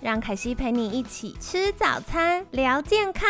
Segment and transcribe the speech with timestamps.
[0.00, 3.28] 让凯西陪你一起吃早餐，聊健康。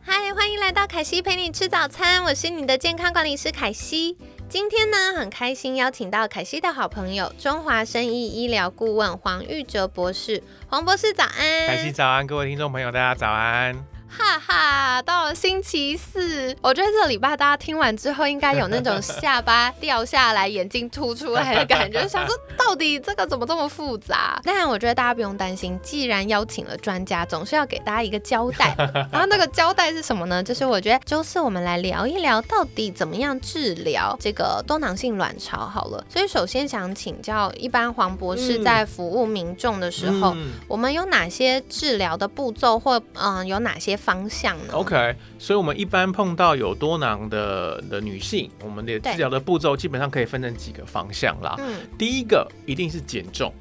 [0.00, 4.16] 嗨，欢迎来到凯西陪你吃早餐，我是你的健康管理师凯西。
[4.48, 11.66] 今天呢，很开心邀请到凯西的好朋友中华生意医疗顾问黄玉哲博士，黄博士早安。
[11.66, 13.74] 凯西早安，各位听众朋友，大家早安。
[14.08, 24.40] 哈哈，到了星期四，我觉得这个礼拜大家听完之后，应该有那种下巴掉下来、眼睛凸出来的感觉，想说到底这个怎么这么复杂？
[24.44, 28.74] 但我觉得大家不用担心，既然邀请了专家，总是要给大家一个交代。
[29.10, 30.42] 然后那个交代是什么呢？
[30.42, 36.04] 就是我觉得周四我们来聊一聊，到底怎么样治疗这个多囊性卵巢好了。
[36.08, 43.92] 所以首先想请教，一般黄博士在服务民众的时候，我们有哪些治疗的步骤，或嗯有哪些？
[44.02, 51.56] 方向呢？OK，所以我们一般碰到有多囊的的女性，我们的治疗的步骤基本上可以分成几个方向啦。
[51.58, 53.52] 嗯，第一个一定是减重。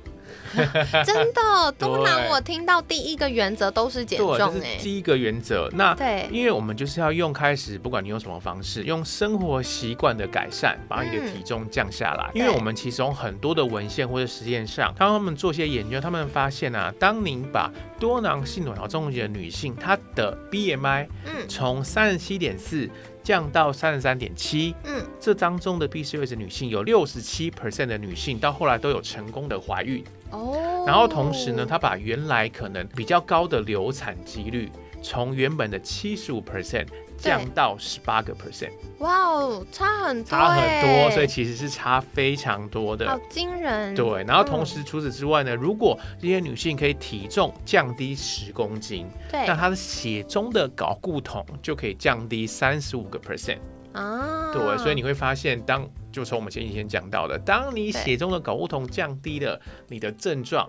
[1.05, 5.69] 真的多囊，我听到第一个原则都是减重哎，第一个原则。
[5.73, 12.29] 那对，因为我们就是要用开始，不管你用什么方式，用生活习惯的改善，把你的体重降下来。
[12.33, 22.89] 因为我们其实从很多的文献或者实验上，他们做些研究，他们发现啊，当您把多囊性卵巢症的女性，她的 BMI 嗯从三十七点四。
[23.23, 30.03] 降到三十三点七，嗯，这当中的 B C 位置女性有六十七 percent 的女性到后来都有成功的怀孕。
[30.31, 36.87] 哦，然后同时呢，她把原来可能比较高的流产几率从原本的七十五 percent。
[37.21, 43.93] 降到十八个 percent，哇哦，差很多，差很多，所以其实是差非常多的，好惊人。
[43.93, 53.59] 对，然后同时除此之外呢，如果这些女性可以体重降低十公斤，对，那她的血中的睾固酮就可以降低三十五个 percent
[53.93, 54.51] 啊。
[54.51, 60.67] 对，所以你会发现，当就从我们前几天讲到的，当你血中的睾固酮降低了，你的症状，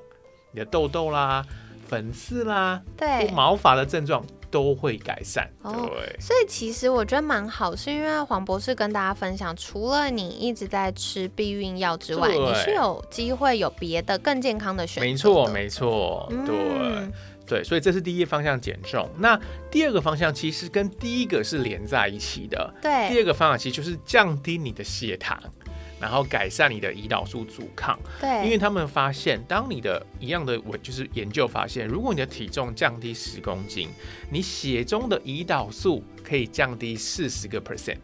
[0.53, 1.45] 你的痘痘啦、
[1.89, 3.31] 粉刺啦、对。
[3.31, 4.25] 毛发的症状。
[4.53, 15.09] 都会改善，对，所以其实我觉得蛮好，是因为黄博士跟大家分享，除了你一直在吃避孕药之外，你是有机会有别的更健康的选择。
[15.09, 17.09] 没错，没错，对，
[17.47, 19.09] 对，所以这是第一方向减重。
[19.17, 19.41] 那
[19.71, 25.43] 第二个方向其实跟第一个是连在一起的，对，第二个方向其实就是降低你的血糖。
[26.03, 33.89] 然后改善你的胰岛素阻抗，对，因为他们发现，当你的一样的我就是研究发现，如果你的体重降低十公斤，
[34.29, 37.99] 你血中的胰岛素可以降低四十个 percent。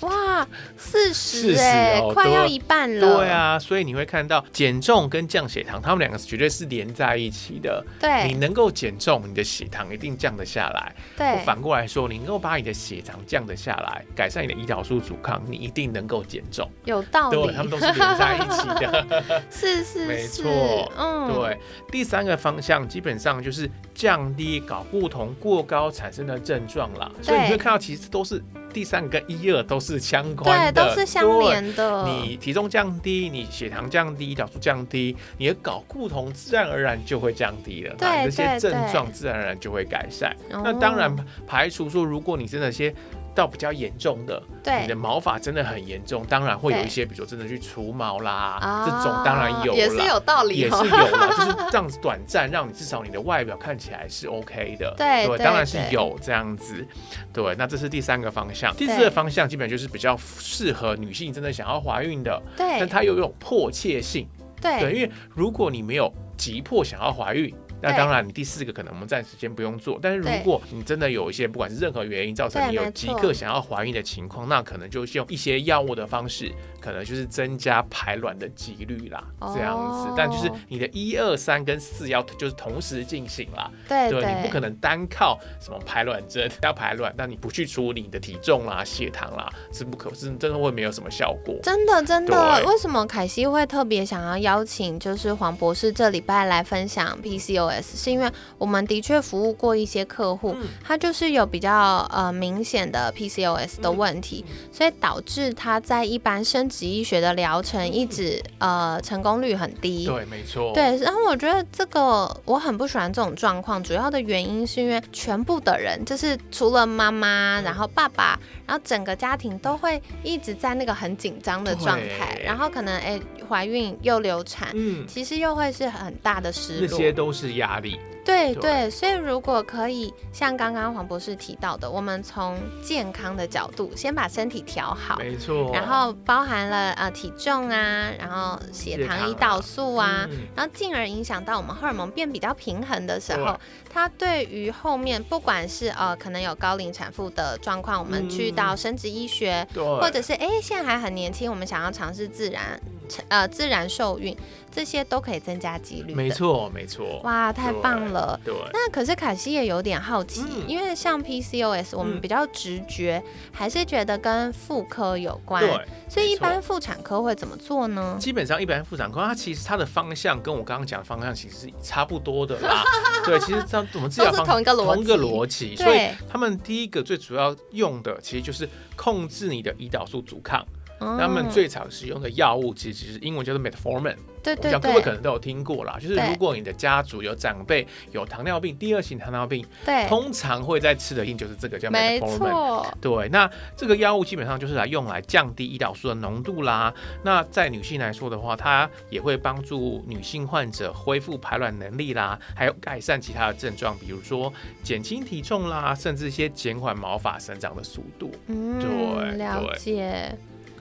[0.00, 3.16] 哇，四十哎，快要一半了。
[3.16, 7.84] 对啊，所以你会看到减重跟降血糖，他们两个绝对是连在一起的。
[8.00, 10.94] 对，你能够减重，你的血糖一定降得下来。
[11.16, 16.70] 对，反过来说，你能够把你的血糖降得下来，改善你的胰岛素阻抗，你一定能够减重。
[16.84, 19.42] 有道理，对，他们都是连在一起的。
[19.50, 20.92] 是是，没错。
[20.96, 21.58] 嗯，对。
[21.90, 27.10] 第三个方向基本上就是降低睾固酮过高产生的症状啦。
[27.20, 28.40] 所以你会看到，其实都是。
[28.70, 32.06] 第三个跟一二都是相关的，对，都是相连的。
[32.06, 40.36] 你体重降低，你血糖降低，胰岛素降低，你的睾固酮自然而然就会降低了，那，这些症状自然而然就会改善。
[40.50, 41.16] 那当然
[41.46, 42.94] 排除说，如果你真的些。
[43.38, 56.84] 到比较严重的，对，你的毛发真的很严重，当然会有一些，比如说真的去除毛啦，这种当然有，也是有道理，也是有的，就是这样子短暂，让你至少你的外表看起来是 OK 的，对，当然是有这样子，
[57.32, 64.26] 对，那这是第三个方向，第四个方向基本就是比较适合女性真的想要怀孕的，对，但它又有迫切性，
[64.60, 67.54] 对，因为如果你没有急迫想要怀孕。
[67.80, 69.98] 那当然，你第四个可能我们暂时先不用做。
[70.02, 80.12] 但是如果你真的有一些不管是任何原因造成你有即刻想要怀孕的情况，那可能就是用一些药物的方式，可能就是增加排卵的几率啦，这样子。
[80.16, 91.54] 但就是你的一二三跟四要就是同时进行啦，对，你不可能单靠什么排卵针 要排卵，但你不去处理你的体重啦、血糖啦，是不可是真的会没有什么效果。
[91.62, 106.44] 真的真的，为什么凯西会特别想要邀请就是黄博士这礼拜来分享 PCO？PCOS，是因为我们的确服务过一些客户，他就是有比较呃明显的 PCOS 的问题，所以导致他在一般
[106.86, 110.06] 医学的疗程一直呃成功率很低。
[110.06, 110.72] 对，没错。
[110.74, 127.98] 对，然后我觉得这个我很不喜欢这种状况，主要的原因是因为全部的人，就是除了妈妈，然后爸爸，然后整个家庭都会一直在那个很紧张的状态，然后可能哎怀孕又流产，嗯，其实又会是很大的失落，这些都是压力。
[128.28, 143.58] 对对，所以如果可以像刚刚黄博士提到的，我们从健康的角度先把身体调好，没错，然后包含了呃体重啊，然后血糖、胰岛素啊，然后进而影响到我们荷尔蒙变比较平衡的时候，
[143.90, 152.78] 它对于后面不管是呃可能有高龄产妇的状况，我们去到生殖医学，或者是哎现在还很年轻，我们想要尝试自然。
[153.28, 154.36] 呃，自然受孕
[154.70, 156.14] 这些都可以增加几率。
[156.14, 157.20] 没错，没错。
[157.24, 158.38] 哇，太棒了。
[158.44, 158.54] 对。
[158.72, 163.22] 那可是凯西也有点好奇，因为像 PCOS，我们比较直觉
[163.52, 165.62] 还是觉得跟妇科有关。
[165.62, 165.86] 对。
[166.08, 168.16] 所以一般妇产科会怎么做呢？
[168.20, 172.82] 基本上一般妇产科，它其实它的方向跟我刚刚讲的方向其实是差不多的啦。
[173.24, 175.76] 对，其实这样我们治疗 方同一个同一个逻辑。
[175.76, 180.64] 所以他们第一个最主要用的，其实就是控制你的胰岛素阻抗。
[180.98, 184.16] 他们最常使用的药物其实是英文叫做 metformin。
[184.40, 192.86] 对对对，各位可能都有听过啦，就是如果你的家族有长辈有糖尿病，第二型糖尿病，对，通常会在吃的印就是这个叫 metformin。
[193.00, 196.94] 对，那这个药物基本上就是来用来降低胰岛素的浓度啦。
[197.24, 204.50] 那在女性来说的话，它也会帮助女性患者恢复排卵能力啦，还有改善其他的症状，比如说
[204.82, 208.30] 减轻体重啦，甚至一些减缓毛发生长的速度。
[208.46, 210.32] 嗯，对，了解。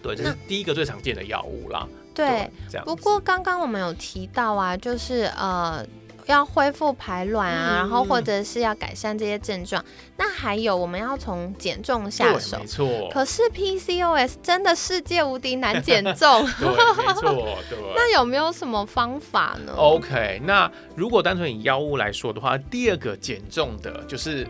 [0.01, 1.87] 对，这是第一个最常见的药物啦。
[2.13, 2.85] 对，这样。
[2.85, 5.85] 不过刚刚我们有提到啊，就是呃，
[6.25, 9.83] 要恢复排卵啊，然后或者是要改善这些症状。
[10.17, 12.57] 那还有，我们要从减重下手。
[12.57, 13.07] 没错。
[13.11, 16.43] 可是 PCOS 真的世界无敌难减重。
[16.59, 16.67] 对，
[17.05, 17.57] 没错。
[17.69, 17.77] 对。
[17.95, 24.47] 那有没有什么方法呢？OK，那如果单纯以药物来说的话，第二个减重的就是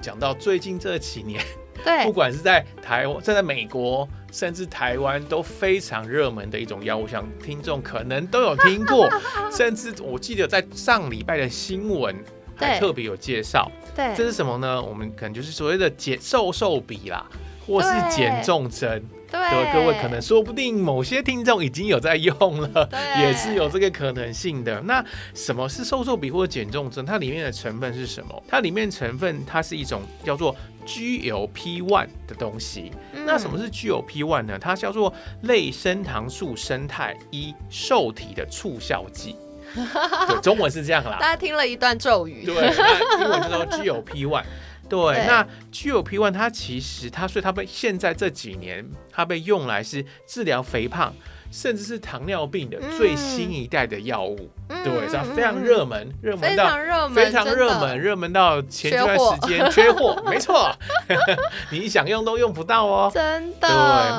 [0.00, 1.42] 讲到最近这几年。
[1.84, 9.08] 对，不管是在台湾、在在美国，甚至台湾都非常热门的一种药物，像听众可能都有听过，
[9.50, 12.14] 甚至我记得在上礼拜的新闻
[12.56, 13.70] 还特别有介绍。
[13.94, 14.82] 对，这是什么呢？
[14.82, 17.26] 我们可能就是所谓的减瘦瘦笔啦，
[17.66, 19.02] 或是减重针。
[19.30, 22.88] 对，各位可能说不定某些听众已经有在用了，
[23.20, 24.80] 也是有这个可能性的。
[24.82, 25.04] 那
[25.34, 27.04] 什么是瘦瘦笔或减重针？
[27.04, 28.42] 它里面的成分是什么？
[28.48, 32.90] 它里面成分它是一种叫做 GLP-1 的东西。
[33.26, 34.58] 那什么是 GLP-1 呢？
[34.58, 39.36] 它叫做类升糖素生态一受体的促效剂。
[40.26, 41.18] 对，中文是这样啦。
[41.20, 42.46] 大家听了一段咒语。
[42.46, 44.42] 对，那英文叫做 GLP-1。
[44.88, 51.12] 对，那 GLP-1 它其实它，所以它被现在这几年它被用来是治疗肥胖，
[51.50, 54.50] 甚至是糖尿病的最新一代的药物。
[54.68, 60.70] 对，它非常热门，热门到非常热门，热门到前一段时间缺货， 没错，
[61.70, 63.10] 你想用都用不到哦。
[63.12, 63.68] 真的。
[63.68, 63.68] 对，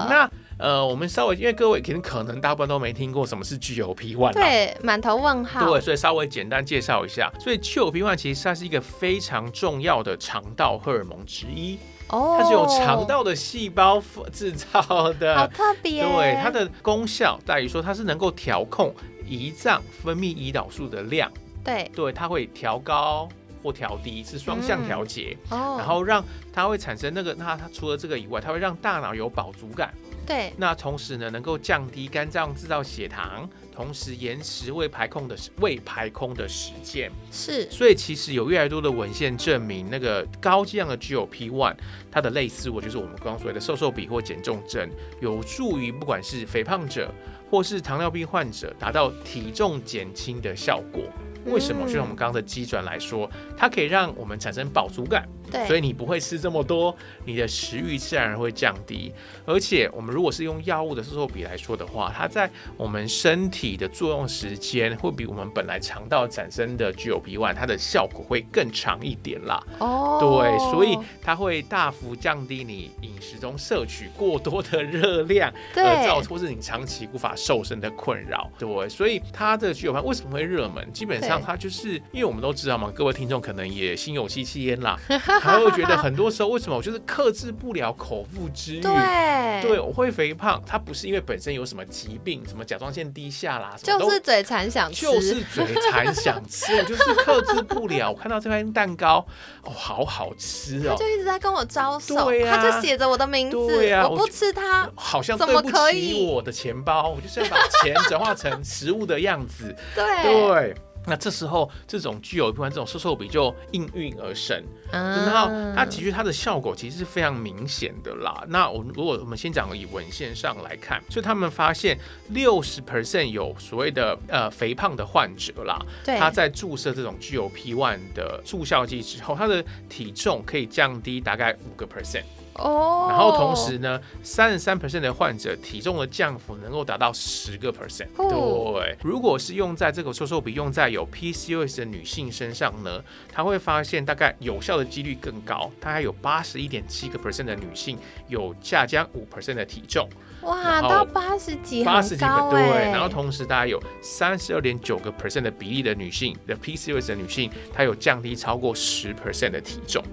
[0.09, 0.29] 那。
[0.59, 5.65] 呃，我们稍微因为各位可能可能大部分都没听过什么是 GLP-1，对，满头问号。
[5.65, 7.31] 对，所以稍微简单介绍一下。
[7.39, 11.79] 所以 GLP-1 其实它是一个非常重要的肠道荷尔蒙之一，
[12.09, 14.03] 哦，它是由肠道的细胞
[14.33, 16.03] 制造的，好特别。
[16.03, 18.93] 对，它的功效在于说它是能够调控
[19.25, 21.31] 胰脏分泌胰岛素的量，
[21.63, 23.29] 对，对，它会调高
[23.63, 29.93] 或调低，是双向调节，哦，然后让它会产生那个，那它除了这个以外，它会让大脑有饱足感。
[30.29, 37.11] 对，那同时呢，能够降低肝脏制造血糖，同时延迟胃排空的胃排空的时间。
[37.31, 41.75] 是，所以其实有越来越多的文献证明，那个高剂量的 GLP-1，
[42.11, 44.87] 它的类似物就是我们刚刚所谓的瘦瘦比或减重针，
[45.19, 47.11] 有助于不管是肥胖者
[47.49, 51.01] 或是糖尿病患者达到体重减轻的效果。
[51.45, 51.87] 为什么？
[51.87, 55.27] 就像我们刚刚的鸡转来说，它可以让我们产生饱足感。
[55.67, 59.13] 所以你不会吃这么多，你的食欲自然会降低。
[59.45, 69.63] 而且我们如果是用药物的瘦瘦比来说的话，它在我们身体的作用时间会比我们本来肠道产生的 GLP-1 它的效果会更长一点啦。
[69.79, 78.51] 哦，对，所以它会大幅降低你饮食中摄取过多的热量，而造或是你长期无法瘦身的困扰。
[78.59, 80.91] 对，所以它的 GLP-1 为什么会热门？
[80.91, 84.97] 基本上上它就是因为我们都知道嘛，各位听众可能也心有戚戚焉啦，
[85.39, 88.81] 还会觉得很多时候为什么我就是克制不了口腹之欲？
[88.81, 98.11] 对，对，我会肥胖，它不是因为本身有什么疾病，什么甲状腺低下啦，就是嘴馋想吃，就是嘴馋想吃，我就是克制不了。
[98.11, 99.25] 我看到这块蛋糕，
[99.63, 110.75] 哦，好好吃哦，他就一直在跟我招手，他就写着我的名字，我不吃它，好像对不起我的钱包，我就是要把钱转化成食物的样子， 对对。
[111.09, 118.43] 那这时候，这种具有一般这种瘦瘦笔就应运而生，然后它其实它的效果其实是非常明显的啦。
[118.47, 121.97] 那我如果我们先讲以文献上来看，所以他们发现
[122.29, 132.23] 六十 percent 有所谓的呃肥胖的患者啦，他在注射这种具有 P one 的助效剂之后，他的体重可以降低大概五个 percent。
[132.59, 138.07] 哦，然后同时呢，三十三 percent 的患者体重的降幅能够达到十个 percent。
[138.15, 147.97] 对，如果是用在这个瘦瘦比用在有 PCOS 的女性身上呢，她会发现大概有效的几率更高，大概有八十一点七个 percent 的女性
[148.27, 150.07] 有下降五 percent 的体重。
[150.41, 152.61] 哇，到八十几，八十几个对。
[152.91, 160.03] 然后同时大概有三十二点九个 percent 的比例的女性的 PCOS 的女性，她有降低超过十 percent 的体重。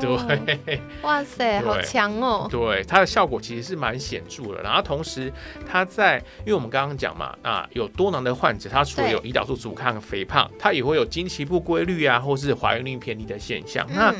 [0.00, 2.48] 对， 哇塞，好强哦！
[2.50, 4.62] 对，它的效果其实是蛮显著的。
[4.62, 5.32] 然后同时，
[5.70, 13.86] 它在因为我们刚刚讲嘛，啊，有多囊的患者，他除了有胰岛素阻抗、肥胖，他也会有经期不规律啊，或是怀孕率偏低的现象。
[13.94, 14.14] 那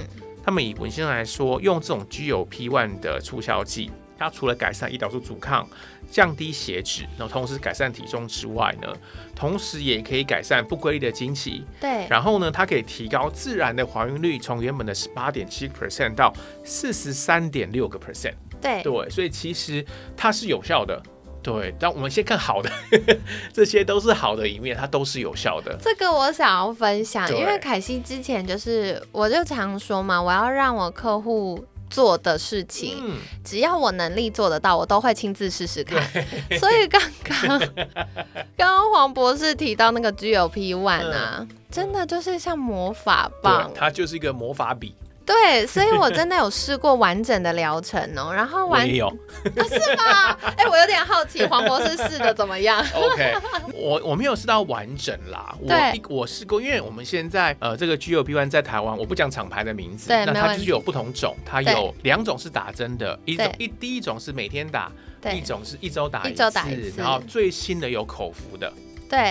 [0.45, 3.91] 他们以文献来说，用这种具有 P one 的促销剂，
[4.23, 5.67] 它除了改善胰岛素阻抗。
[6.11, 8.89] 降低血脂，然后同时改善体重之外呢，
[9.35, 11.65] 同时也可以改善不规律的经期。
[11.81, 12.07] 对。
[12.07, 16.31] 然后呢，它可以提高自然的怀孕率，从原本的十八点七 percent 到
[16.65, 18.35] 四十三点六个 percent。
[18.61, 18.83] 对。
[18.83, 19.83] 对，所以其实
[20.15, 21.03] 它是有效的。
[21.43, 21.75] 对。
[21.81, 22.71] 但我们先看好的，
[23.51, 25.75] 这些都是好的一面，它都是有效的。
[25.81, 31.65] 这个我想要分享，因为凯西之前就是，我就常说嘛，我要让我客户。
[31.93, 32.97] 做的事情，
[33.45, 36.03] 只要我能力做得到，我都会亲自试试看。
[36.59, 37.59] 所以刚刚
[38.57, 44.95] 刚刚黄博士提到那个 GOP One 啊，真的就是像魔法棒，它就是一个魔法笔。
[45.25, 49.09] 对，所以我真的有试过完整的疗程哦， 然后完有，
[49.45, 50.37] 是吗？
[50.57, 52.85] 哎，我有点好奇黄博士试的怎么样？
[52.95, 53.35] OK，
[53.75, 55.73] 我我没有试到完整啦，我
[56.09, 64.91] 我试过，因为我们现在呃这个 G O P One 在台湾，我不讲厂牌的名字，那它就是有不同种，它有两种是打针的，一种一第一种是每天打，
[65.33, 68.73] 一种是一周打一次，然后最新的有口服的。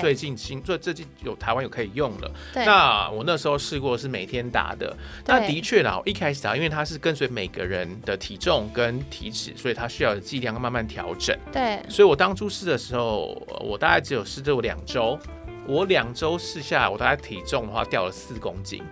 [0.02, 2.32] 最近新最最近有台湾有可以用了。
[2.54, 4.96] 那我那时候试过是每天打的。
[5.26, 11.38] 那的确啦，一开始打，因为它是跟随每个人的体重跟体脂，所以它需要剂量慢慢调整。
[11.52, 11.80] 对。
[11.90, 15.18] 所以我当初试的时候，我大概只有试这两周。
[15.68, 18.84] 我两周试下来，我大概体重的话掉了四公斤。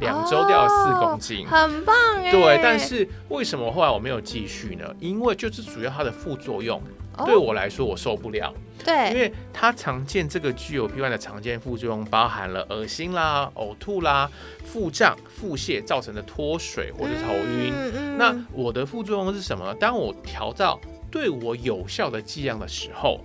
[0.00, 2.30] 两周掉了四公斤，很棒哎。
[2.30, 4.84] 对，但是为什么后来我没有继续呢？
[5.00, 6.82] 因为就是主要它的副作用。
[7.24, 8.52] 对我来说，我受不了。
[8.84, 14.30] 对，因为它常见这个具有 P one 的常见副作用，包含了恶心啦、呕吐啦、
[14.64, 17.72] 腹胀、腹泻造成的脱水或者头晕。
[18.18, 19.74] 那我的副作用是什么？
[19.74, 20.78] 当我调到
[21.10, 23.20] 对我有效的剂量的时候，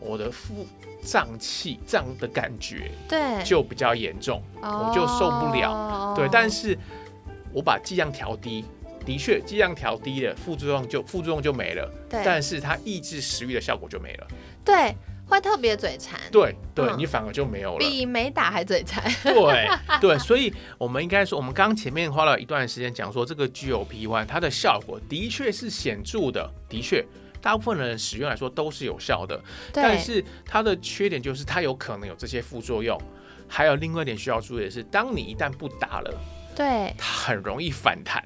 [0.00, 0.66] 我的腹
[1.02, 6.14] 胀气胀的感觉，对，就比较严重，我就受不了。
[6.16, 6.76] 对，但是
[7.52, 8.64] 我把剂量调低。
[9.06, 11.90] 的确，剂量调低了，副作用就副作用就没了。
[12.10, 14.26] 对，但是它抑制食欲的效果就没了。
[14.64, 14.92] 对，
[15.26, 16.20] 会特别嘴馋。
[16.30, 19.02] 对，对你反而就没有了，比没打还嘴馋。
[19.22, 19.68] 对，
[20.00, 27.04] 对，所以我们应该说，我们刚刚前面花了一段时间讲说，这个 GOP one 它的效果的确是显著的，的确，
[27.40, 29.40] 大部分人使用来说都是有效的。
[29.72, 33.00] 但是它的缺点就是它有可能有这些副作用。
[33.48, 36.12] 还有另外一点需要注意的是，当你一旦不打了，
[36.56, 38.20] 对，它很容易反弹。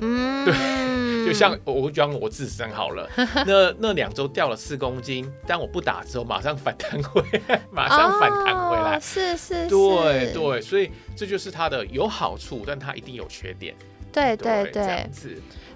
[0.00, 0.54] 嗯，对，
[1.26, 3.08] 就像我讲我自身好了，
[3.46, 13.74] 那那两周掉了四公斤，但我不打之后马上反弹回来， 马上反弹回来，是是，对对，所以这就是它的有好处，但它一定有缺点，
[14.12, 15.08] 对对对。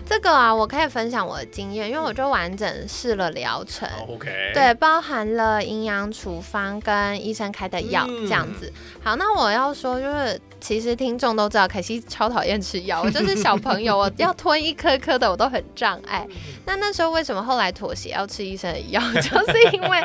[0.07, 8.71] 这个啊，我可以分享我的经验，因为我就完整试了疗程，OK，对，包含了营养处方跟医生开的药这样子。
[9.03, 16.27] 好，那我要说就是，其实听众都知道，可惜超讨厌吃药， 我就是小朋友，我要吞一颗颗的我都很障碍。
[16.67, 20.05] 那那时候为什么后来妥协要吃医生的药， 就是因为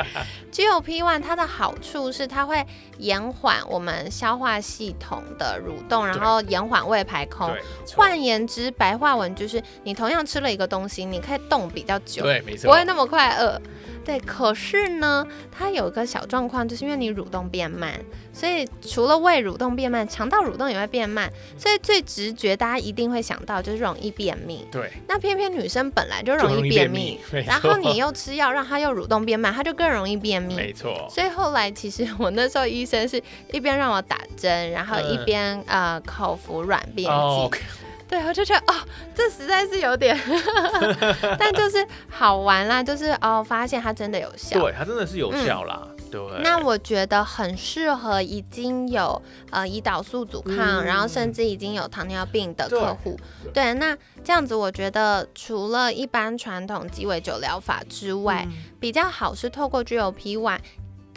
[0.49, 2.65] G O P One 它的好处是它会
[2.99, 7.53] 延缓我们消化系统的蠕动，然后延缓胃排空。
[7.97, 9.61] 换言之，白话文就是。
[9.83, 13.59] 你同样吃了一个东西，你可以动比较久，对，没错，不会那么快饿。
[14.05, 17.93] 对，可是呢，它有一个小状况，就是因为你蠕动变慢，
[18.33, 24.67] 所以除了胃蠕动变慢，肠道蠕动也会变慢，所以最直觉大家一定会想到就是容易便秘。
[24.71, 30.55] 对，那偏偏女生本来就容易便秘，然后你又吃药让它又蠕动变慢，它就更容易便秘。
[30.55, 31.07] 没错。
[31.09, 33.21] 所以后来其实我那时候医生是
[33.51, 37.59] 一边让我打针，然后一边呃口服软便剂。
[38.09, 38.75] 对，我就觉得哦，
[39.13, 40.19] 这实在是有点，
[41.37, 45.87] 但就是好玩啦，就是哦，发现它真的有效，对，它真的是有效啦。
[46.11, 53.15] 对，那我觉得很适合已经有呃胰岛素阻抗，然后甚至已经有糖尿病的客户。
[53.53, 58.47] 对，那这样子我觉得除了一般传统鸡尾酒疗法之外，
[58.79, 60.57] 比较好是透过 one。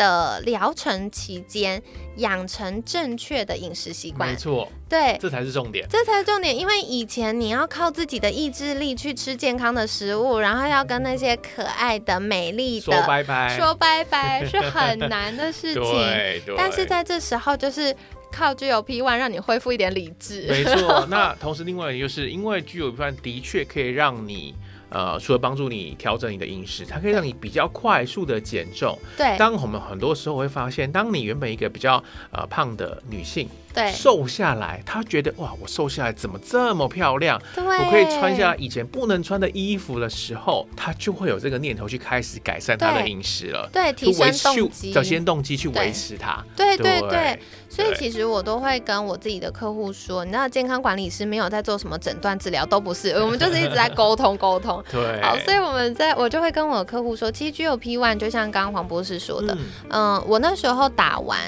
[0.03, 1.81] 的疗程期间，
[2.17, 6.57] 养成正确的饮食习惯，没错，对，这才是重点，这才是重点。
[6.57, 15.83] 因为以前你要靠自己的意志力去吃健康的食物，然后要跟那些可爱的、美丽的说拜拜，说拜拜是很难的事情。
[15.83, 17.95] 对，但是在这时候，就是
[18.33, 20.49] 靠具有 P One 让你恢复一点理智。
[20.49, 24.55] 没错， 那同时另外就是因为具有 P One 的确可以让你。
[24.93, 28.99] 呃，除了帮助你调整你的饮食，它可以让你比较快速的减重。
[29.17, 33.49] 对，当我们很多时候会发现，当你原本一个比较呃胖的女性。
[33.75, 37.41] 对，瘦下来，他觉得哇，我瘦下来怎么这么漂亮？
[37.57, 43.69] 我可以穿下以前不能穿的衣服的时候，他就会有这个念头去开始改善他的饮食了。
[43.73, 46.45] 对，提升动机，找先动机去维持它。
[46.57, 47.39] 对对对，
[47.69, 54.85] 所以其实我都会跟我自己的客户说，你知道，健康管理师没有在做什么诊断治疗，都不是，我们就是一直在沟通沟通。
[54.93, 59.57] 对，好，所以我们在我就会跟我的客户说，其实 G O P One 就像刚刚黄博士说的，
[59.89, 61.39] 嗯，我那时候打完。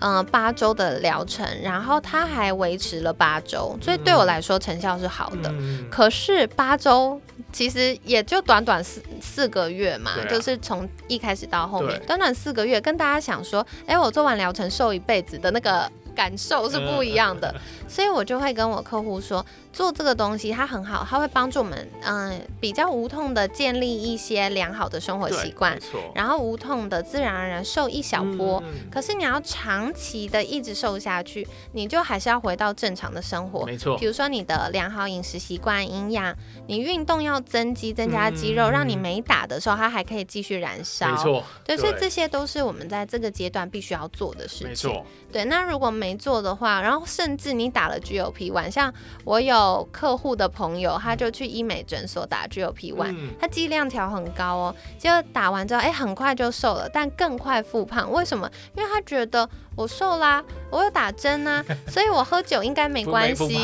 [0.00, 5.52] 嗯，八周的疗程，然后它还维持了八周，所以对我来说成效是好的。
[5.90, 7.20] 可是八周
[7.52, 15.90] 其实也就短短四四个月嘛，就是从一开始到后面，短短四个月，跟大家想说，哎，我做完疗程瘦一辈子的那个。
[16.16, 17.54] 感受是不一样的，
[17.86, 19.44] 所以我就会跟我客户说，
[19.76, 25.78] 做这个东西它很好，它会帮助我们，嗯，比较无痛的建立一些良好的生活习惯，
[26.14, 28.62] 然后无痛的自然而然瘦一小波。
[28.90, 33.98] 可是你要长期的一直瘦下去，你就还是要回到正常的生活，没错。
[33.98, 36.34] 比如说你的良好饮食习惯、营养，
[36.68, 41.44] 你运动要增肌、增加肌肉，让你没打的时候它还可以继续燃烧，没错。
[41.66, 45.04] 对，所以这些都是我们在这个阶段必须要做的事情，没错。
[45.30, 48.90] 对，那如果没做的话，然后甚至你打了 GOP one，像
[49.24, 58.50] 我有客户的朋友，他就去医美诊所打 GOP one，他剂量调很高哦，结果打完之后，哎，很快就瘦了，但更快复胖，为什么？
[58.76, 63.58] 因为他觉得我瘦啦，我有打针啊， 所以我喝酒应该没关系，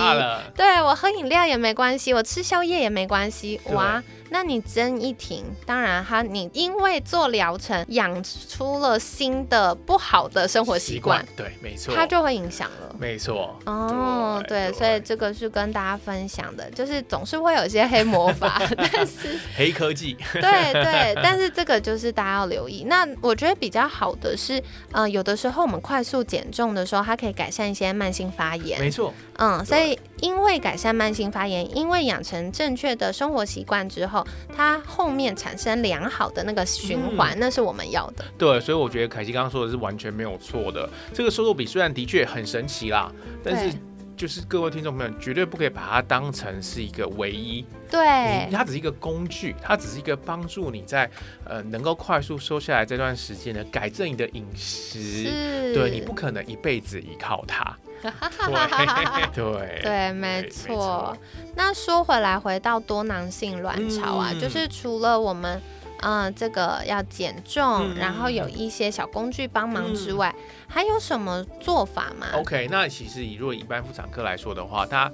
[0.54, 4.02] 对我喝饮料也没关系，我吃宵夜也没关系，哇。
[4.34, 13.54] 那你针一停，当然哈，你因为做疗程养出了新的不好的生活习惯，对，没错，它就会影响了，没错。
[13.66, 22.84] 哦，对，所以这个是跟大家分享的，就是总是会有一些黑魔法， 但是黑科技，对对，但是这个就是大家要留意。
[22.84, 24.58] 那我觉得比较好的是，
[24.92, 34.26] 嗯，有的时候我们快速减重的时候，它可以改善一些慢性发炎，没错，嗯，所以因为改善慢性发炎，因为养成正确的生活习惯之后。
[34.54, 38.24] 它后面产生良好的那个循环，那是我们要的。
[38.36, 40.88] 对，所以我觉得凯西刚刚说的是完全没有错的。
[41.14, 43.10] 这个收入比虽然的确很神奇啦，
[43.42, 43.76] 但是
[44.16, 47.64] 就是各位听众朋友绝对不可以把它当成是一个唯一。
[47.90, 51.10] 对，它只是一个工具，它只是一个帮助你在
[51.44, 55.24] 呃能够快速瘦下来这段时间呢，改正你的饮食。
[55.74, 57.76] 对，你不可能一辈子依靠它。
[59.32, 61.16] 对对，没错。
[61.54, 65.60] 那说回来，回到多囊性卵巢啊，就是除了我们
[66.02, 70.34] 嗯这个要减重，然后有一些小工具帮忙之外，
[70.68, 75.10] 还有什么做法吗？OK，那其实以如果一般妇产科来说的话，它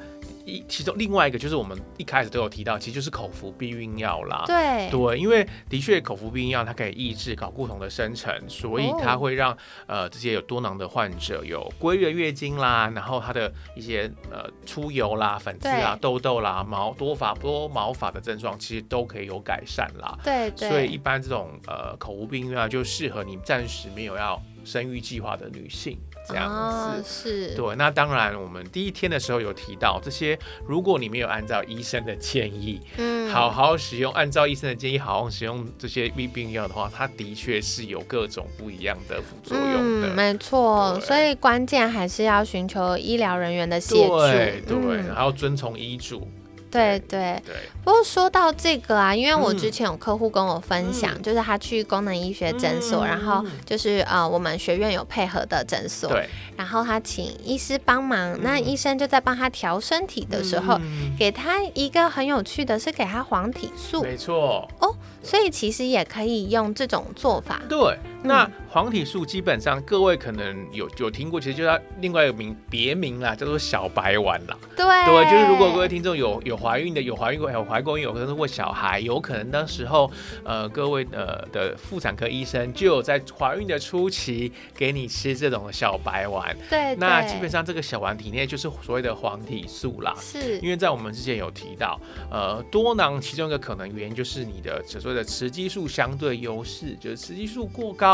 [0.49, 4.45] 一其中另外一个就是我们一开始都有提到，其实就是口服避孕药啦。
[4.47, 9.57] 对对，因为的确口服避孕药它可以抑制睾固酮的生成，所以它会让
[9.87, 20.19] 呃这些有多囊的患者有规律的月经啦，然后它的一些呃出油啦、粉刺啊、痘痘啦、毛多发多毛发的症状，其实都可以有改善啦。
[20.25, 20.71] 对对。
[20.71, 25.99] 所以一般这种呃口服避孕药就适合你暂时没有要生育计划的女性。
[26.29, 41.01] 这样子是对，那当然，我们第一天的时候有提到这些，如果你没有按照医生的建议，嗯，好好使用，按照医生的建议好好使用这些避病药的话，它的确是有各种不一样的副作用的，没错。
[41.01, 46.29] 所以关键还是要寻求医疗人员的协助，对对，然后遵从医嘱。
[46.70, 47.54] 对对对。
[47.85, 56.28] 不过说到这个啊，因为我之前有客户跟我分享，就是他去功能医学诊所，然后就是呃我们学院有配合的诊所，对。
[56.57, 60.78] 然后他请医师帮忙，那医生就在帮他调身体的时候，
[61.18, 64.94] 给他一个很有趣的是给他黄体素，没错哦。
[65.22, 67.61] 所以其实也可以用这种做法。
[67.68, 74.57] 对，那黄体素基本上各位可能有有听过，其实就它另外一个名别名啦，叫做小白丸啦。
[74.76, 80.11] 对，对，就是如果各位听众有有怀孕的，有怀孕过，有怀过孕，有可能过小孩，有可能当时候
[80.44, 86.57] 呃各位呃的妇产科医生就有在怀孕的初期给你吃这种小白丸。
[86.68, 90.14] 对，那基本上这个小丸体内就是所谓的黄体素啦。
[90.18, 91.98] 是，因为在我们之前有提到，
[92.31, 98.08] 呃，多囊其中一个可能原因就是你的所谓的雌激素相对优势，就是雌激素过高，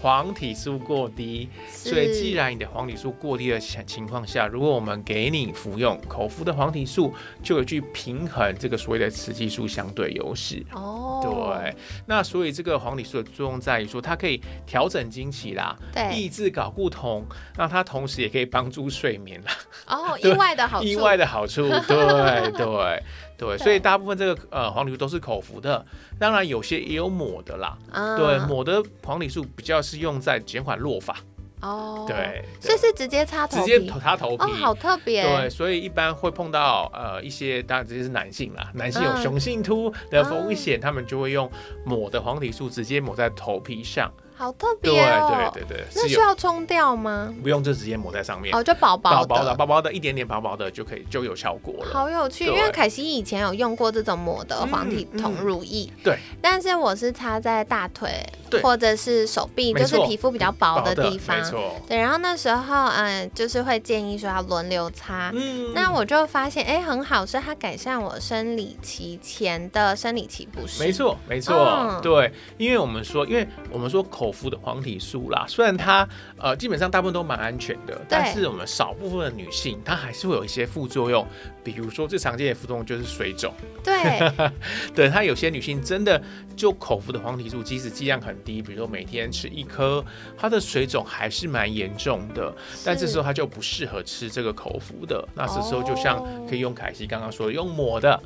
[0.00, 1.48] 黄体素过低。
[1.68, 10.64] 所以既然你的黄体素过低的情况下，如果我们给你服用口服的黄体素，就有去平衡这个所谓的雌激素相对优势。
[10.72, 11.74] 哦，对。
[12.06, 17.24] 那所以这个黄体素的作用在于说，它可以调整经期啦，对，抑制睾固酮，
[17.56, 19.52] 那它同时也可以帮助睡眠啦。
[19.86, 23.02] 哦，意外的好处， 意外的好处，对对。
[23.38, 25.86] 对，所以大部分这个呃黄体素都是口服的，
[26.18, 27.78] 当然有些也有抹的啦。
[28.18, 31.16] 对，抹的黄体素比较是用在减缓落发。
[31.60, 35.22] 哦，对，所以是直接擦头皮，直接擦头皮，好特别。
[35.22, 41.50] 对，所以一般会碰到呃一些，当然直接是男性啦，男性有雄性秃的风险，他们就会用
[41.84, 44.08] 抹的黄体素直接抹在头皮上。
[44.38, 45.50] 好特别哦！
[45.52, 47.34] 对对对对，那需要冲掉吗？
[47.42, 48.54] 不用，就直接抹在上面。
[48.54, 51.92] 哦，就薄薄的、薄薄的，一点点薄薄的就可以就有效果了。
[51.92, 56.16] 好有趣，因为凯西以前有用过这种抹的黄体酮乳液，对。
[56.40, 58.24] 但是我是擦在大腿
[58.62, 61.36] 或者是手臂，就是皮肤比较薄的地方。
[61.36, 61.74] 没错。
[61.88, 65.32] 对，然后那时候嗯，就是会建议说要轮流擦。
[65.34, 65.72] 嗯。
[65.74, 70.80] 那我就发现，哎，很好，是它改善我生理期前的生理期不适。
[70.80, 71.98] 没错，没错。
[72.00, 74.27] 对，因为我们说，因为我们说口。
[74.30, 81.26] 敷的黄体素啦，虽然它呃基本上大部分都蛮安全的，但是我们少部分的女性，她还是会有一些副作用，
[81.62, 83.52] 比如说最常见的副作用就是水肿。
[83.82, 84.32] 对，
[84.94, 86.20] 对，她有些女性真的
[86.56, 90.04] 就口服的黄体素，即使剂量很低，比如说每天吃一颗，
[90.36, 92.54] 她的水肿还是蛮严重的。
[92.84, 98.20] 但这时候她就不适合吃这个口服的，那这时候就像可以用凯西刚刚说的，用抹的。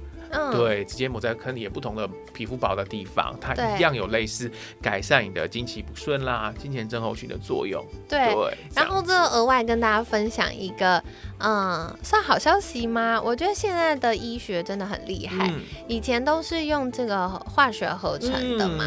[0.51, 7.85] 对，直接抹在坑里，不同的皮肤薄的地方，它一样有类似改善你的经期不顺啦、金钱症候群的作用。
[8.09, 8.35] 对，
[8.75, 11.03] 然后这额外跟大家分享一个，
[11.39, 13.21] 嗯，算好消息吗？
[13.23, 15.53] 我觉得现在的医学真的很厉害，
[15.87, 18.87] 以前都是用这个化学合成的嘛，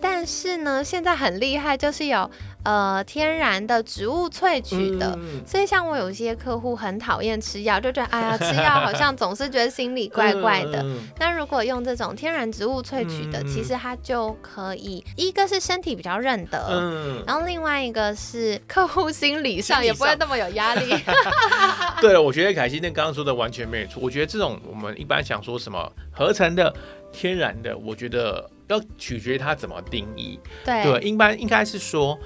[0.00, 2.30] 但是呢，现在很厉害，就是有。
[2.64, 10.84] 呃，天然的植物萃取的，所以像我有些客户很讨厌吃药，就觉得哎呀，吃药好像总是觉得心里 怪怪的。
[11.18, 20.94] 那如果用这种天然植物萃取的，其实它就可以，一个是身体比较认得，然后另外一个是客户心理上也不会那么有压力。
[22.00, 24.00] 对了，我觉得凯西那刚刚说的完全没有错。
[24.02, 26.74] 我觉得这种我们一般想说什么合成的、
[27.12, 30.40] 天然的，我觉得要取决于它怎么定义。
[30.64, 32.18] 对，一般应该是说。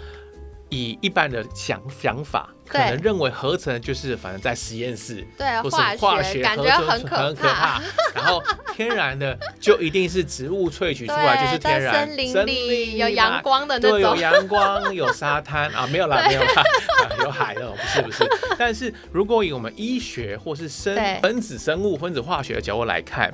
[0.70, 7.80] 以一般的想想法，可能认为合成就是反正在实验室，对，或是化学感觉很可怕。
[8.14, 8.42] 然后
[8.74, 16.64] 天然的就一定是植物萃取出来就是天然，森林里有阳光的那种，有阳光有沙滩啊，没有啦，没有啦，
[17.24, 18.28] 有海那种，不是不是。
[18.58, 23.32] 但是如果以我们医学或是生分子生物、分子化学的角度来看，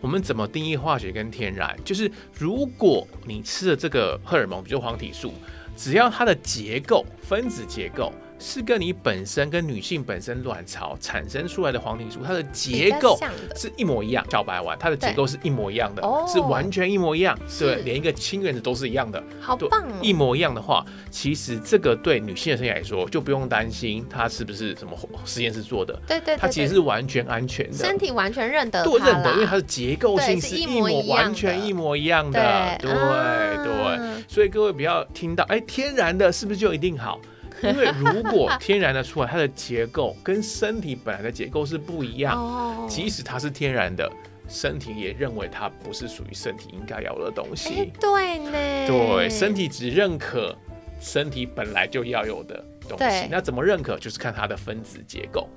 [0.00, 1.76] 我们怎么定义化学跟天然？
[1.84, 5.34] 就是如果你吃的这个荷尔蒙，比如黄体素。
[5.82, 8.12] 只要它的结构，分子结构。
[8.40, 13.18] 是跟你本身跟女性本身卵巢产生出来的黄体素，它的结构
[13.54, 14.26] 是一模一样。
[14.30, 17.38] 小白丸它的结构是一模一样的，是完全一模一样。
[17.58, 19.22] 对，连一个氢原子都是一样的。
[19.40, 19.86] 好棒！
[20.00, 26.00] 一模一样的话，其实这个对女性的身体来说就不用担心它是不是什么实验室做的。
[26.06, 32.78] 对对，它其实是完全安全的，身体完全认得对，认得，因为它的结构性是一模完全一模一样的。
[32.80, 37.20] 对对，所以各位不要听到哎，天然的是不是就一定好？
[37.62, 44.10] 因为如果天然的出来，它的结构跟身体本来的结构是不一样，即使它是天然的，
[44.48, 47.92] 身体也认为它不是属于身体应该要的东西。
[48.00, 50.56] 对呢，对，身体只认可
[51.00, 53.28] 身体本来就要有的东西。
[53.30, 53.98] 那怎么认可？
[53.98, 55.48] 就是看它的分子结构。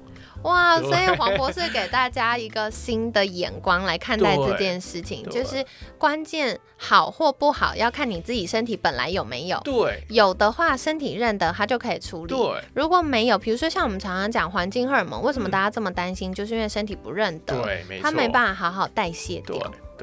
[0.47, 5.65] 哇，所以黄博士给大家一个新的眼光来看待这件事情，就是
[5.97, 9.59] 关键好或不好要看你自己身体本来有没有。
[9.63, 12.35] 对，有的话身体认得，它就可以处理。
[12.35, 16.33] 对，如果没有，比如说像我们常常讲环境荷尔蒙，为什么大家这么担心？
[16.33, 19.55] 就是因为身体不认得，对，没错，它没办法好好代谢掉。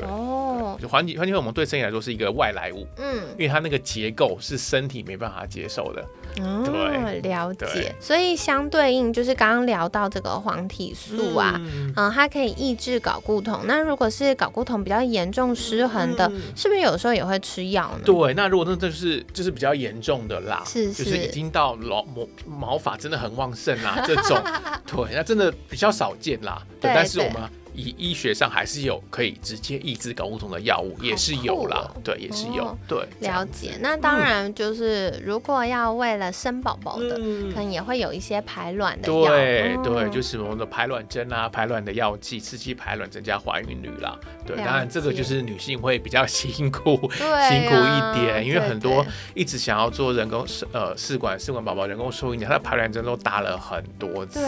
[0.06, 6.04] 哦，环境环境荷尔蒙对身体来说是一个外来物，嗯，因为它那个结构是身体没办法接受的。
[6.40, 6.64] 哦，
[7.22, 7.94] 了解。
[8.00, 11.60] 所以相对应就是刚刚聊到这个黄体素啊，
[11.96, 13.60] 嗯，它可以抑制睾固酮。
[13.64, 18.02] 那如果是睾固酮比较严重失衡的，是不是有时候也会吃药呢？
[18.04, 24.38] 对，那如果那这是就是比较严重的啦，是是，就是已经到毛毛毛发真的很旺盛啦，这种，
[24.86, 26.62] 对，那真的比较少见啦。
[26.80, 27.42] 对，但是我们。
[27.80, 33.72] 医医学上还是有可以直接抑制睾固酮的药物，也是有了，对，也是有，对，了解。
[33.80, 44.18] 那当然就是如果要为了生宝宝的，可能也会有一些排卵的药，对对，就是我们的排卵针啊、排卵的药剂，刺激排卵，增加怀孕率啦。
[44.46, 46.96] 对，当然这个就是女性会比较辛苦，
[47.48, 54.40] 辛苦一点，因为很多一直想要做人工呃试管试管宝宝人工受孕的，她的排卵针都打了很多次，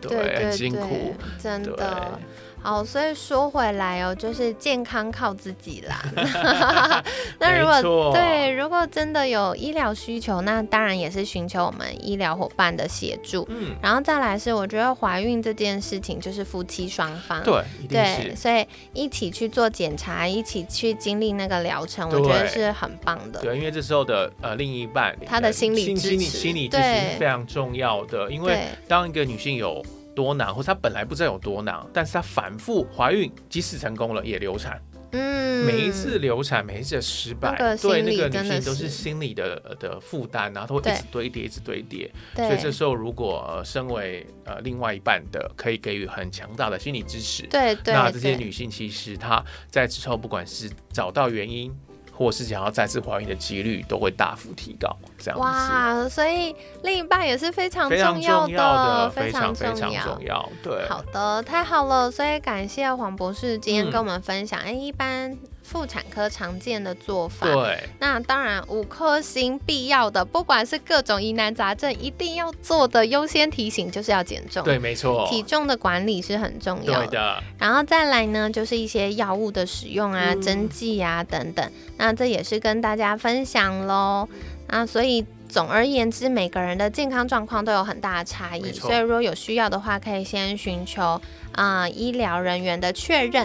[0.00, 2.18] 对，很辛苦，真的。
[2.62, 6.02] 好，所以说回来哦，就是健康靠自己啦。
[7.40, 13.46] 那如果对，如果真的有医疗需求，那当然也是寻求我们医疗伙伴的协助。
[13.48, 23.40] 嗯，然后再来是，我觉得怀孕这件事情就是夫妻双方对对，所以一起去做检查，一起去经历那个疗程，我觉得是很棒的。
[23.40, 28.30] 对，因为这时候的呃另一半他的心理支持，心理支持是非常重要的。
[28.30, 29.82] 因为当一个女性有
[30.14, 34.80] 多囊，或者她本来不知道有多囊，但是她反复怀孕，即使成功了也流产。
[35.12, 42.08] 嗯，每一次流产，每一次的失败，对那个女性都是心理的的负担，然后会一直堆叠，一直堆叠。
[42.36, 47.42] 所以这时候，如果身为呃另外一半的，可以给予很强大的心理支持。
[47.48, 51.74] 对对，那这些女性其实她在之后，不管是找到原因。
[52.20, 55.42] 或是想要再次怀孕的几率都会大幅提高，这样子。
[55.42, 60.46] 哇，所以另一半也是非常重要的，非常非常重要。
[60.62, 64.60] 对，好的，太好了，所以感谢黄博士今天跟我们分享。
[64.60, 65.34] 哎，一般。
[65.70, 77.06] 妇产科常见的做法，对，那当然五颗星必要的，不管是各种疑难杂症，一定要做的优先提醒就是要减重，对，没错，体重的管理是很重要。
[77.06, 77.40] 的。
[77.56, 84.28] 然后再来呢，就是一些药物的使用啊、针剂啊等等，那这也是跟大家分享喽。
[84.66, 91.20] 啊，所以总而言之，每个人的健康状况都有很大的差异，所以如果有需要的话，可以先寻求。
[91.52, 93.44] 啊，医疗人员的确认，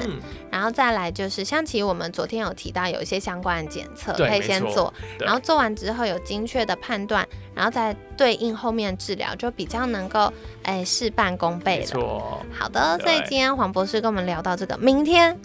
[0.52, 12.46] 然后再来就是，像其实我们昨天有提到有一些相关的检测可以先做，然后做完之后有精确的判断，然后再对应后面治疗，就比较能够哎事半功倍了。
[12.52, 15.38] 好的，所以今天黄博士跟我们聊到这个，明天。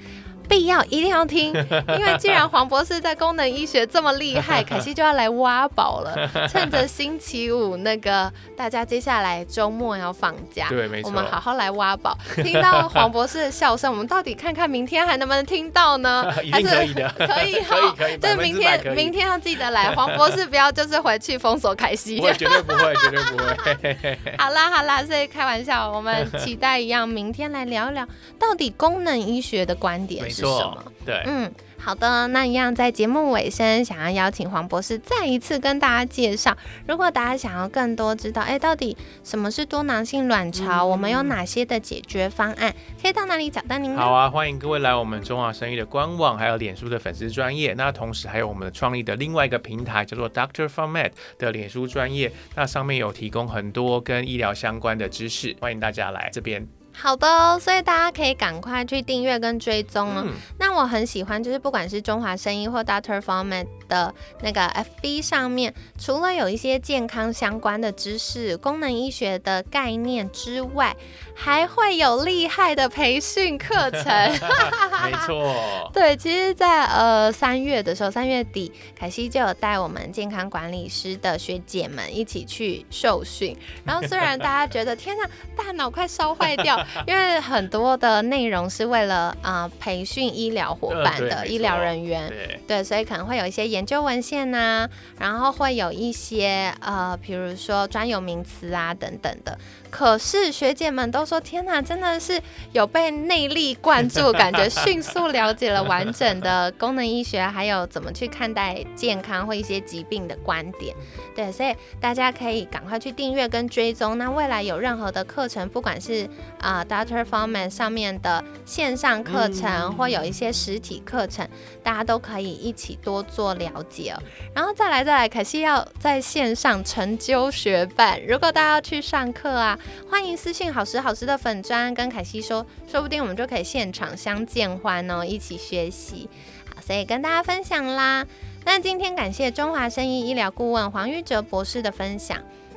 [0.51, 1.55] 必要一定要听，
[1.97, 6.29] 因为既然黄博士在功能医学这么厉害，凯西就要来挖宝了。
[6.51, 12.19] 趁着星期五那个大家接下来周末要放假，对，没错，我们好好来挖宝。
[12.35, 16.25] 听到黄博士的笑声，我们到底看看明天还能不能听到呢？
[16.51, 18.19] 还是可以的，可以，可以，可以。
[18.19, 19.95] 就是明天，明天要记得来。
[19.95, 24.19] 黄博士不要就是回去封锁凯西，绝对不会，绝对不会。
[24.37, 28.05] 好啦，好啦，所以开玩笑，我们期待一样，明天来聊一聊
[28.37, 30.29] 到底功能医学的观点。
[30.41, 30.85] 是什么？
[31.05, 43.97] 对，嗯，好的，那一样在节目尾声，想要邀请黄博士再一次跟大家介绍，如果大家想要更多知道，哎，到底什么是多囊性卵巢，我们有哪些的解决方案，可以到哪里找到您？
[43.97, 56.80] 好啊，欢迎各位来我们中华生育的官网，还有脸书的粉丝专业，那同时还有我们的创立的另外一个平台，叫做 Doctor Format 的脸书专业，那上面有提供很多跟医疗相关的知识，欢迎大家来这边。
[57.01, 60.27] 好的，所以大家可以赶快去订阅跟追踪哦。
[60.59, 64.69] 那我很喜欢，就是不管是中华声音或 Doctor Format 的那个
[65.03, 70.95] FB 上面，除了有一些健康相关的知识、功能医学的概念之外，
[71.35, 74.05] 还会有厉害的培训课程。
[75.03, 83.57] 没错， 对，其实，在呃三月的时候，三月底，凯西就有带我们健康管理师的学姐们一起去受训。
[83.85, 85.25] 然后虽然大家觉得天哪，
[85.57, 86.79] 大脑快烧坏掉。
[87.07, 92.33] 因为很多的内容是为了啊培训医疗伙伴的医疗人员，
[92.67, 99.59] 对，所以可能会有一些研究文献呐，然后会有一些呃，比如说专有名词啊等等的。
[99.91, 110.95] 可是学姐们都说，天哪，真的是有被内力灌注，感觉 迅速了解了完整的功能医学，还有怎么去看待健康或一些疾病的观点。
[111.35, 114.17] 对，所以大家可以赶快去订阅跟追踪。
[114.17, 116.29] 那未来有任何的课程，不管是
[116.61, 121.49] 啊 Doctor Forman 上面的线上课程，或有一些实体课程，
[121.83, 124.15] 大家都可以一起多做了解。
[124.55, 128.21] 然后再来再来，可惜要在线上成就学伴。
[128.27, 129.79] 如果大家要去上课啊。
[130.11, 136.29] 欢迎私信好时好时的粉砖跟凯西说，说不定我们就可以现场相见欢哦，一起学习。
[136.75, 138.27] 好，所以跟大家分享啦。
[138.65, 142.39] 那今天感谢中华生医医疗顾问黄玉哲博士的分享，